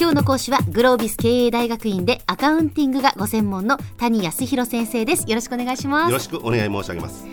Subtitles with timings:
[0.00, 7.26] 今日の講師はグロービス経営大学院でアカウンティングがご専門の谷康弘先生ですよろしくお願いしますよろしくお願い申し上げます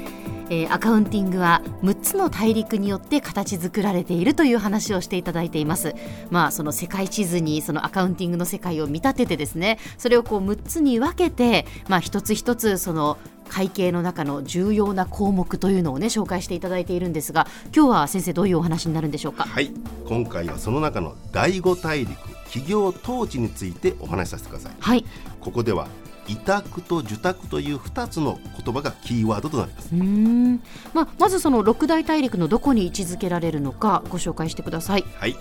[0.48, 5.96] えー、アカウンティングは6つの大陸によって形作られているという話をしていただいています。
[6.30, 13.18] まあその世界地図にそのアカウンティングの世界を見立ててですね、それをこう6つに分けて、まあ一つ一つその
[13.50, 19.46] 会計の中の重要な項目というのをね紹介していただいているんですが、今日は先生どういうお話になるんでしょうか？
[19.46, 19.72] はい、
[20.08, 24.74] 今回はその中の第5大陸企業統治についてお話しさせてください。
[24.80, 25.06] はい。
[25.42, 25.88] ここでは
[26.28, 29.90] 委託と受託という2つの言葉がキーワードとなります。
[29.94, 30.62] うん。
[30.94, 35.06] まあ、まずその六大大陸のどこに位置づけられるのかご紹介してください。
[35.18, 35.36] はい。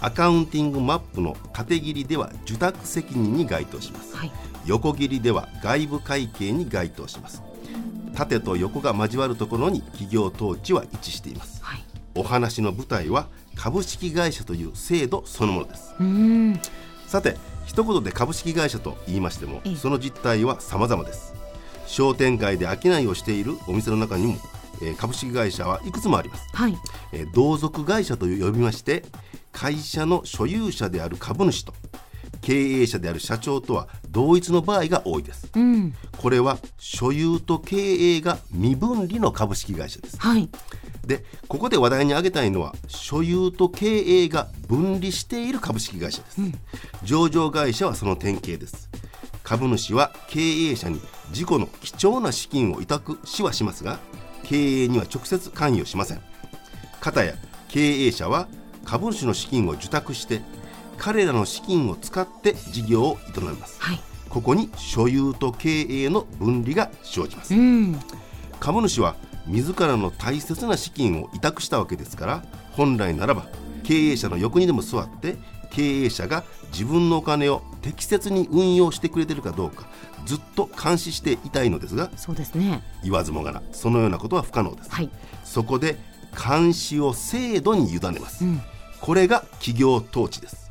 [0.00, 4.32] アカウンティングマップの縦切りでは受託責任に該当します、はい、
[4.66, 7.42] 横切りでは外部会計に該当します。
[8.14, 11.84] 縦と横が交わるところに企業統治は位置しています、はい、
[12.14, 13.26] お話の舞台は
[13.64, 15.94] 株式会社という制度そのものです。
[17.06, 21.32] さて一言で株式会社と言いましてもその実態は様々です。
[21.86, 24.34] 商店街で商いをしているお店の中にも、
[24.82, 26.76] えー、株式会社はいくつもあります、はい、
[27.12, 29.02] えー、同族会社と呼びまして
[29.52, 31.72] 会社の所有者である株主と
[32.40, 40.50] 経営者である社長とは同一の場合が多いです、うん、これは所有と経営が未分離の株式会社です、はい、
[41.06, 46.54] でここで話題に挙げたいのは所有と経営が分離している株式会社です、うん、
[47.02, 48.88] 上場会社はその典型です。
[49.42, 53.98] 株主は経営者に自己の貴重な資金を委託しはしますが
[54.42, 56.22] 経営には直接関与しません。
[57.00, 57.34] 片や
[57.68, 58.48] 経営者は
[58.84, 60.40] 株主の資金を受託して
[60.96, 67.52] 彼らの資金を使って事業を営みます、はい、ここに所有と経営の分離が生じます、
[68.60, 69.16] 株主は
[69.46, 73.46] 自らの大切な資金を委託したわけですから本来ならば
[73.82, 75.36] 経営者の横にでも座って
[75.70, 79.86] 経営者が自分のお金を適切に運用してくれてるかどうか
[80.24, 82.82] ずっと監視していたいのですがそうですね。
[83.02, 85.10] 言わずもがなそのようなことは不可能です、はい、
[85.44, 85.96] そこで
[86.34, 88.60] 監視を制度に委ねます、うん、
[89.00, 90.64] これが企業統治です。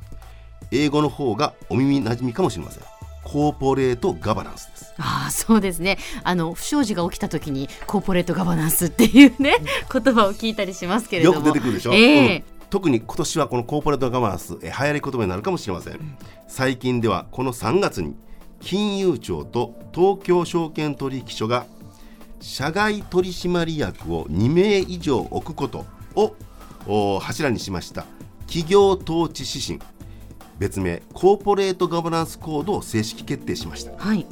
[0.71, 2.83] 英語の方がお耳なじみかもしれません。
[3.23, 5.97] コーポレートガバナンスですああそうですね。
[6.23, 9.57] あの不祥事が起きた時にコーポレートガバナンスっていうね
[9.91, 11.37] 言葉を聞いたりしますけれども。
[11.37, 12.43] よく出てくるでしょ、えー、うん。
[12.69, 16.17] 特に今年はこのコーポレートガバナンスえ流行り言葉になるかもしれません、うん、
[16.47, 18.15] 最近ではこの3月に
[18.61, 21.67] 金融庁と東京証券取引所が
[22.41, 25.85] 社外取締役を2名以上置くこと
[26.85, 28.05] を柱にしました。
[28.47, 29.93] 企業統治指針。
[30.59, 34.25] 別名コーポレートガバナンスコードを正式決定しました、はい、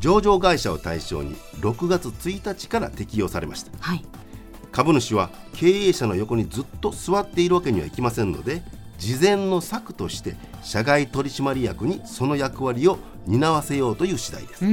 [0.00, 4.04] 上場会社を対象に6月1日から適用されました、はい、
[4.72, 8.62] 株主は経営者の横にずっと座っているわけにはいきませんので
[8.98, 14.64] 事前の策として社外取締役にその役割を担わせようという次第です。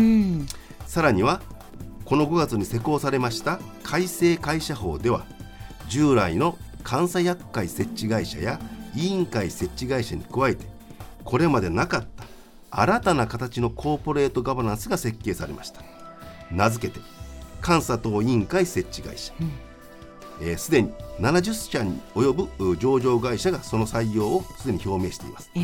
[0.85, 1.41] さらには
[2.06, 5.25] この5月に施行されました改正会社法では
[5.88, 6.57] 従来の
[6.89, 8.59] 監査厄介設置会社や
[8.95, 10.66] 委員会設置会社に加えて
[11.23, 12.25] これまでなかった
[12.75, 15.81] 新たな形のコーポレートガバナンスが設計されました。
[16.51, 17.00] 名付けて
[17.66, 19.31] 監査等委員会設置会社。
[20.57, 25.59] すで、うん、に70社に及ぶ上場会社がその採用をすでに表明しています、え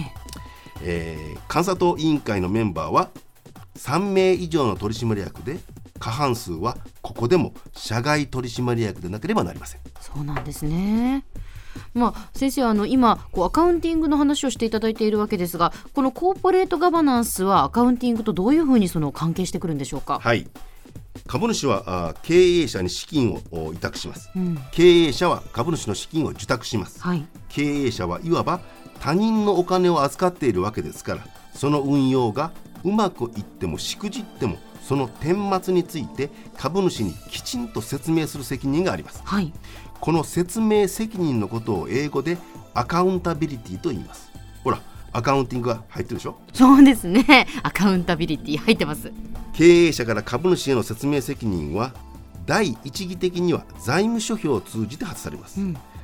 [0.81, 1.35] え。
[1.35, 3.09] ー、監査等委員会のメンバーは
[3.75, 5.59] 3名以上の取締役で
[5.97, 9.81] 過半数はここでも社外取締役でなければなりません。
[9.99, 11.25] そうなんですね
[11.93, 20.19] まあ、先生あの今こうアカウンティングの話をしていただいているわけですがこのコーポレートガバナンスはアカウンティングとどういうふうにその関係してくるんでしょうか？
[20.19, 20.47] はい。
[21.27, 28.61] 株主はあ経営者に資金を委託します、うん、経営者は株主の資金を受託します、はい、経営者はいわば
[28.99, 32.51] 他人のお金を預かっているわけですからその運用が
[32.83, 34.57] うまくいってもしくじっても
[34.89, 39.53] その顛末について株主にきちんと説明する責任があります、はい、
[39.99, 42.39] この説明責任のことを英語で
[42.73, 44.31] アカウンタビリティと言います。
[44.63, 44.81] ほら
[45.11, 46.37] アカウンティングが入ってるでしょ？
[46.53, 47.47] そうですね。
[47.61, 49.11] アカウンタビリティ入ってます。
[49.53, 51.93] 経営者から株主への説明責任は
[52.47, 55.59] 第一義的には財務諸表を通じて発されます。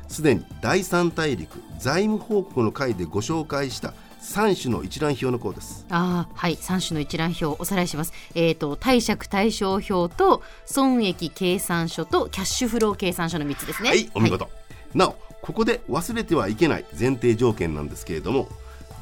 [0.08, 5.86] すで、に第三大陸財務報告の会でご紹介した三種の一覧表の項です。
[5.90, 8.14] ああ、はい、三種の一覧表おさらいします。
[8.34, 13.90] えっ、ー、と貸借対照表と損益計算書とキャッシュフロー計算書の三つですね。
[13.90, 14.46] はい、お見事。
[14.46, 14.50] は
[14.94, 18.48] い、なおここで忘れてはいけない前提条件なんですけれども、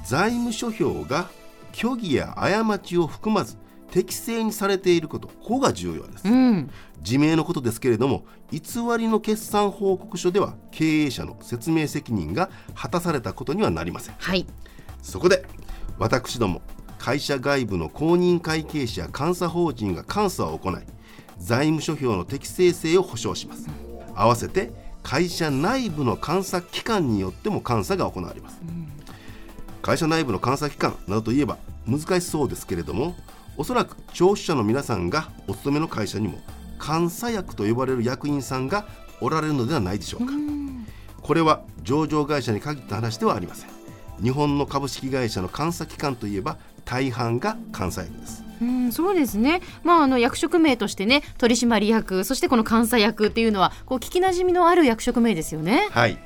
[0.03, 1.29] 財務諸表が
[1.73, 3.57] 虚偽や過ちを含まず
[3.93, 6.69] 適正にされていることここが重要です、うん、
[6.99, 8.59] 自明のことですけれども偽
[8.97, 14.47] りの決算報告書では経営者の説明責任が果たされたことにはなりません、はい、
[15.03, 15.45] そこで
[15.99, 16.63] 私ども
[16.97, 20.75] 会社外部の公認会計士や監査法人が監査を行い
[21.37, 23.67] 財務諸表の適正性を保証します。
[24.15, 24.71] 合わせて
[25.03, 28.61] 会社内部の監査機関によっても監査が行われます、
[29.81, 33.15] 会社内部の監査機関などといえば難しそうですけれども
[33.57, 36.39] おそらく聴取者の皆さんがお勤めの会社にも
[36.85, 38.87] 監査役と呼ばれる役員さんが
[39.19, 40.31] おられるのではないでしょうか。
[41.21, 43.72] これは上場会社に限った話ではありません。
[44.23, 49.61] 日本の株式会社の監査機関といえば大半が監査役ですうん、そうですね。
[49.83, 55.89] まああの役職名としてね、取締役、そしてこの監査役っていうのはこう聞きなじみのある役職名ですよね。
[55.91, 56.17] はい。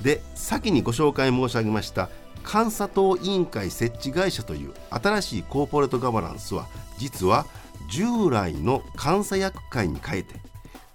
[0.00, 2.08] で、先にご紹介申し上げました
[2.50, 6.68] 監査等委員会設置会社という新しいコーポレートガバナンスは
[6.98, 7.46] 実は
[7.90, 10.36] 従来の監査役会に変えて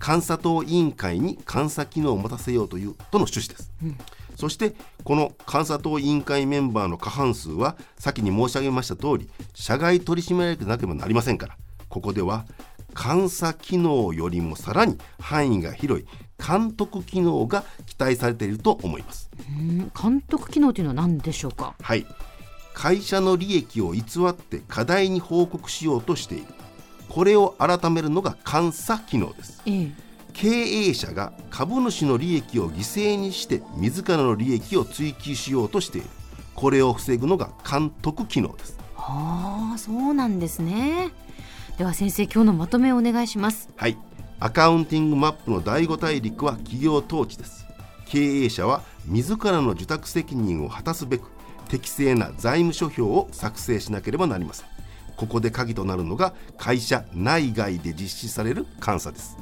[0.05, 3.71] 監査等委員会に監査機能を持たせようというとの趣旨です。
[3.83, 3.97] うん
[4.35, 11.57] そしてこの監査等委員会メンバーの過半数は先に申し上げました通り社外取締役でなければなりませんから。
[11.87, 12.45] ここでは
[12.93, 16.05] 監査機能よりもさらに範囲が広い
[16.37, 19.29] 監督機能が期待されていると思います。
[19.99, 21.75] 監督機能というのは何でしょうか？
[21.81, 22.05] はい。
[22.73, 26.45] 会社の利益を偽って過大に報告しようとしている。
[27.07, 30.04] これを改めるのが監査機能です、ええ
[30.35, 36.07] 経営者が株主の利益を犠牲にして自らの利益を追求しようとしている。
[36.55, 38.77] これを防ぐのが監督機能です。
[38.95, 41.11] はあそうなんですね。
[41.77, 43.69] では先生今日のまとめをお願いします。
[43.77, 43.97] はい。
[44.41, 47.65] アカウンティングマップの第5大陸は企業統治です。
[48.05, 51.31] 経営者は自らの受託責任を果たすべく
[51.69, 54.67] 適正な財務諸表を作成しなければなりません。
[55.15, 59.37] ここで鍵となるのが会社内外で実施される監査です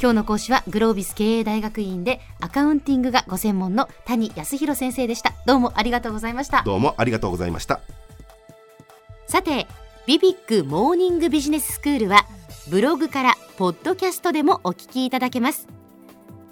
[0.00, 5.32] 今日の講師はグロービス経営大学院でアカウンティングがご専門の谷康弘先生でした。
[5.46, 6.62] どうもありがとうございました。
[6.64, 7.80] どうもありがとうございました。
[9.26, 9.66] さて
[10.06, 12.26] ビビックモーニングビジネススクールは
[12.68, 15.66] ブログからポッドキャストでもお聞きいただけます。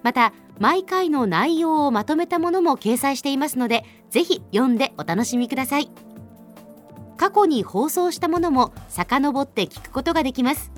[0.03, 5.91] また毎回の内容をまとめたものも掲載していますのでぜひ読んでお楽しみください。
[7.17, 10.73] 過去に放送したものも遡って聞くことができます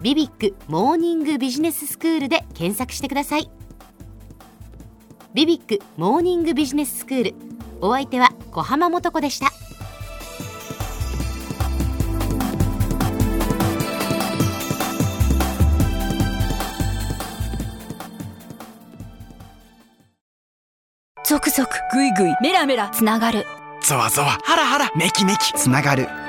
[0.00, 3.50] ビビックモーニングビジネススクールで検索してください。
[5.34, 7.34] ビビックモーニングビジネススクール
[7.80, 9.50] お相手は小浜もとこでした。
[21.26, 23.44] 続々ぐいぐいメラメラつながる。
[23.82, 25.52] ゾワゾワハラハラメキメキ。
[25.54, 26.08] つながる